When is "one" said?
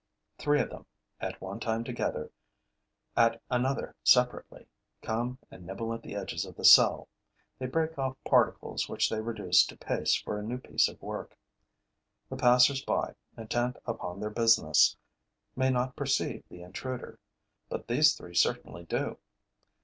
1.39-1.59